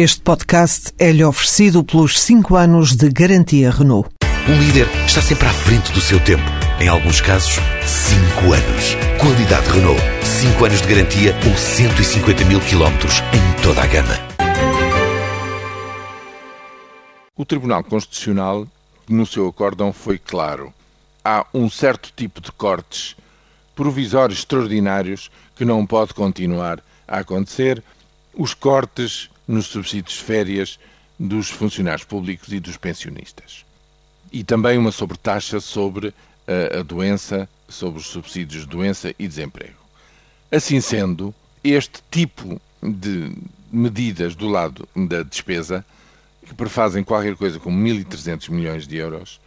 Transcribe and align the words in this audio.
Este 0.00 0.20
podcast 0.20 0.92
é-lhe 0.96 1.24
oferecido 1.24 1.82
pelos 1.82 2.20
5 2.20 2.54
anos 2.54 2.94
de 2.94 3.08
garantia 3.08 3.68
Renault. 3.68 4.08
Um 4.48 4.56
líder 4.56 4.86
está 5.04 5.20
sempre 5.20 5.48
à 5.48 5.52
frente 5.52 5.90
do 5.90 6.00
seu 6.00 6.22
tempo. 6.22 6.44
Em 6.78 6.86
alguns 6.86 7.20
casos, 7.20 7.56
5 7.84 8.52
anos. 8.52 8.94
Qualidade 9.20 9.68
Renault. 9.68 10.00
5 10.22 10.64
anos 10.64 10.82
de 10.82 10.86
garantia 10.86 11.34
ou 11.44 11.56
150 11.56 12.44
mil 12.44 12.60
quilómetros 12.60 13.14
em 13.34 13.60
toda 13.60 13.82
a 13.82 13.86
gama. 13.88 14.14
O 17.34 17.44
Tribunal 17.44 17.82
Constitucional, 17.82 18.68
no 19.08 19.26
seu 19.26 19.48
acórdão, 19.48 19.92
foi 19.92 20.16
claro. 20.16 20.72
Há 21.24 21.44
um 21.52 21.68
certo 21.68 22.12
tipo 22.14 22.40
de 22.40 22.52
cortes 22.52 23.16
provisórios 23.74 24.38
extraordinários 24.38 25.28
que 25.56 25.64
não 25.64 25.84
pode 25.84 26.14
continuar 26.14 26.80
a 27.08 27.18
acontecer. 27.18 27.82
Os 28.32 28.54
cortes 28.54 29.28
nos 29.48 29.66
subsídios 29.66 30.18
de 30.18 30.24
férias 30.24 30.78
dos 31.18 31.48
funcionários 31.48 32.04
públicos 32.04 32.52
e 32.52 32.60
dos 32.60 32.76
pensionistas. 32.76 33.64
E 34.30 34.44
também 34.44 34.76
uma 34.76 34.92
sobretaxa 34.92 35.58
sobre 35.58 36.14
a, 36.46 36.80
a 36.80 36.82
doença, 36.82 37.48
sobre 37.66 37.98
os 37.98 38.06
subsídios 38.06 38.62
de 38.62 38.68
doença 38.68 39.14
e 39.18 39.26
desemprego. 39.26 39.78
Assim 40.52 40.80
sendo, 40.80 41.34
este 41.64 42.00
tipo 42.10 42.60
de 42.82 43.32
medidas 43.72 44.34
do 44.34 44.46
lado 44.46 44.88
da 44.94 45.22
despesa, 45.22 45.84
que 46.46 46.54
prefazem 46.54 47.02
qualquer 47.02 47.34
coisa 47.36 47.58
como 47.58 47.82
1.300 47.84 48.50
milhões 48.50 48.86
de 48.86 48.96
euros, 48.96 49.40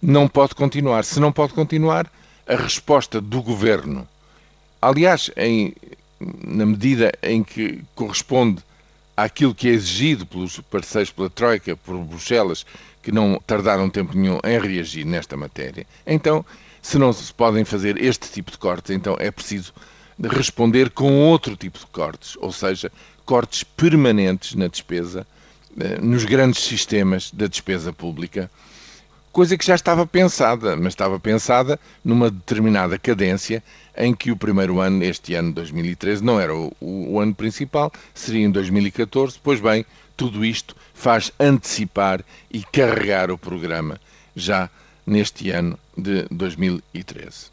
não 0.00 0.28
pode 0.28 0.54
continuar. 0.54 1.04
Se 1.04 1.18
não 1.18 1.32
pode 1.32 1.52
continuar, 1.52 2.10
a 2.46 2.56
resposta 2.56 3.20
do 3.20 3.42
governo, 3.42 4.08
aliás, 4.80 5.30
em, 5.36 5.74
na 6.18 6.64
medida 6.64 7.12
em 7.22 7.42
que 7.42 7.82
corresponde 7.94 8.62
àquilo 9.18 9.52
que 9.52 9.68
é 9.68 9.72
exigido 9.72 10.24
pelos 10.24 10.60
parceiros 10.60 11.10
pela 11.10 11.28
Troika, 11.28 11.76
por 11.76 11.98
Bruxelas, 11.98 12.64
que 13.02 13.10
não 13.10 13.42
tardaram 13.44 13.90
tempo 13.90 14.16
nenhum 14.16 14.38
em 14.44 14.60
reagir 14.60 15.04
nesta 15.04 15.36
matéria. 15.36 15.84
Então, 16.06 16.46
se 16.80 16.98
não 16.98 17.12
se 17.12 17.34
podem 17.34 17.64
fazer 17.64 18.00
este 18.00 18.30
tipo 18.30 18.52
de 18.52 18.58
cortes, 18.58 18.92
então 18.92 19.16
é 19.18 19.32
preciso 19.32 19.74
responder 20.22 20.90
com 20.90 21.26
outro 21.26 21.56
tipo 21.56 21.80
de 21.80 21.86
cortes, 21.86 22.36
ou 22.40 22.52
seja, 22.52 22.92
cortes 23.26 23.64
permanentes 23.64 24.54
na 24.54 24.68
despesa, 24.68 25.26
eh, 25.80 25.98
nos 26.00 26.24
grandes 26.24 26.62
sistemas 26.62 27.32
da 27.32 27.48
despesa 27.48 27.92
pública, 27.92 28.48
coisa 29.38 29.56
que 29.56 29.64
já 29.64 29.76
estava 29.76 30.04
pensada, 30.04 30.74
mas 30.74 30.88
estava 30.88 31.20
pensada 31.20 31.78
numa 32.04 32.28
determinada 32.28 32.98
cadência 32.98 33.62
em 33.96 34.12
que 34.12 34.32
o 34.32 34.36
primeiro 34.36 34.80
ano, 34.80 35.04
este 35.04 35.32
ano 35.34 35.52
2013, 35.52 36.24
não 36.24 36.40
era 36.40 36.52
o, 36.52 36.72
o, 36.80 37.20
ano 37.20 37.32
principal, 37.32 37.92
seria 38.12 38.44
em 38.44 38.50
2014. 38.50 39.38
Pois 39.40 39.60
bem, 39.60 39.86
tudo 40.16 40.44
isto 40.44 40.74
faz 40.92 41.30
antecipar 41.38 42.24
e 42.50 42.64
carregar 42.64 43.30
o 43.30 43.38
programa 43.38 44.00
já 44.34 44.68
neste 45.06 45.52
ano 45.52 45.78
de 45.96 46.26
2013. 46.32 47.46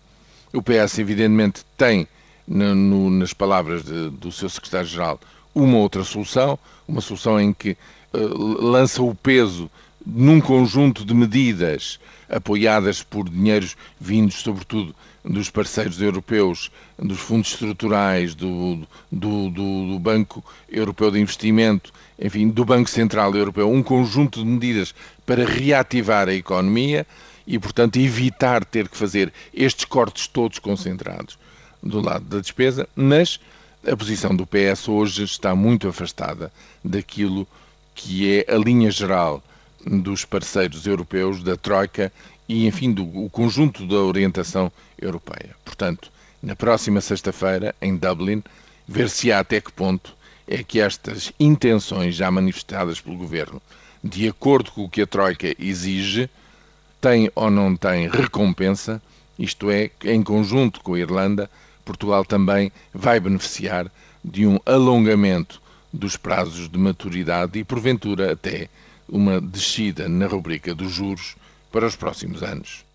O 0.53 0.63
PS, 0.63 0.97
evidentemente, 0.97 1.63
tem, 1.77 2.07
no, 2.47 2.73
no, 2.73 3.09
nas 3.11 3.31
palavras 3.31 3.83
de, 3.83 4.09
do 4.09 4.31
seu 4.31 4.49
secretário-geral, 4.49 5.19
uma 5.53 5.77
outra 5.77 6.03
solução, 6.03 6.57
uma 6.87 6.99
solução 6.99 7.39
em 7.39 7.53
que 7.53 7.77
uh, 8.11 8.65
lança 8.65 9.03
o 9.03 9.13
peso 9.13 9.69
num 10.05 10.39
conjunto 10.39 11.03
de 11.03 11.13
medidas 11.13 11.99
apoiadas 12.29 13.01
por 13.01 13.29
dinheiros 13.29 13.75
vindos, 13.99 14.35
sobretudo, 14.35 14.95
dos 15.23 15.49
parceiros 15.49 16.01
europeus, 16.01 16.71
dos 16.99 17.19
fundos 17.19 17.51
estruturais, 17.51 18.35
do, 18.35 18.87
do, 19.11 19.49
do, 19.49 19.87
do, 19.89 19.99
Banco 19.99 20.43
Europeu 20.69 21.09
de 21.09 21.19
Investimento, 21.19 21.91
enfim, 22.19 22.49
do 22.49 22.63
Banco 22.63 22.89
Central 22.89 23.33
Europeu, 23.35 23.71
um 23.71 23.81
conjunto 23.81 24.39
de 24.39 24.45
medidas 24.45 24.93
para 25.25 25.45
reativar 25.45 26.29
a 26.29 26.33
economia 26.33 27.07
e, 27.47 27.57
portanto, 27.57 27.97
evitar 27.97 28.63
ter 28.63 28.87
que 28.87 28.97
fazer 28.97 29.33
estes 29.53 29.85
cortes 29.85 30.27
todos 30.27 30.59
concentrados 30.59 31.39
do 31.81 32.01
lado 32.01 32.25
da 32.25 32.39
despesa, 32.39 32.87
mas 32.95 33.39
a 33.85 33.95
posição 33.95 34.35
do 34.35 34.47
PS 34.47 34.87
hoje 34.87 35.23
está 35.23 35.55
muito 35.55 35.87
afastada 35.87 36.51
daquilo 36.83 37.47
que 37.93 38.39
é 38.39 38.53
a 38.53 38.57
linha 38.57 38.91
geral 38.91 39.43
dos 39.85 40.25
parceiros 40.25 40.85
europeus, 40.85 41.43
da 41.43 41.55
Troika 41.55 42.11
e, 42.47 42.67
enfim, 42.67 42.91
do 42.91 43.29
conjunto 43.29 43.87
da 43.87 43.97
orientação 43.97 44.71
europeia. 44.99 45.55
Portanto, 45.63 46.11
na 46.41 46.55
próxima 46.55 47.01
sexta-feira, 47.01 47.73
em 47.81 47.95
Dublin, 47.95 48.43
ver-se-á 48.87 49.39
até 49.39 49.59
que 49.59 49.71
ponto 49.71 50.15
é 50.47 50.63
que 50.63 50.79
estas 50.79 51.33
intenções 51.39 52.15
já 52.15 52.29
manifestadas 52.29 53.01
pelo 53.01 53.17
governo, 53.17 53.61
de 54.03 54.27
acordo 54.27 54.71
com 54.71 54.83
o 54.83 54.89
que 54.89 55.01
a 55.01 55.07
Troika 55.07 55.55
exige, 55.57 56.29
têm 57.01 57.31
ou 57.33 57.49
não 57.49 57.75
têm 57.75 58.07
recompensa, 58.07 59.01
isto 59.37 59.69
é, 59.71 59.89
em 60.03 60.21
conjunto 60.21 60.81
com 60.81 60.93
a 60.93 60.99
Irlanda, 60.99 61.49
Portugal 61.83 62.23
também 62.23 62.71
vai 62.93 63.19
beneficiar 63.19 63.91
de 64.23 64.47
um 64.47 64.59
alongamento 64.65 65.61
dos 65.91 66.17
prazos 66.17 66.69
de 66.69 66.77
maturidade 66.77 67.59
e, 67.59 67.63
porventura, 67.63 68.33
até 68.33 68.69
uma 69.07 69.39
descida 69.39 70.07
na 70.09 70.27
rubrica 70.27 70.73
dos 70.73 70.91
juros 70.91 71.35
para 71.71 71.85
os 71.85 71.95
próximos 71.95 72.43
anos. 72.43 72.85